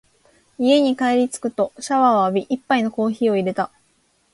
[0.57, 3.71] 家に帰りつくとシャワーを浴び、一杯のコーヒーを淹れた。